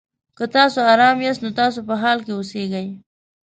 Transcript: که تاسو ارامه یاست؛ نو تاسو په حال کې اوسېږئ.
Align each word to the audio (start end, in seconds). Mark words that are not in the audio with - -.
که 0.37 0.45
تاسو 0.55 0.79
ارامه 0.91 1.23
یاست؛ 1.25 1.41
نو 1.43 1.49
تاسو 1.61 1.79
په 1.87 1.93
حال 2.01 2.19
کې 2.25 2.31
اوسېږئ. 2.35 2.87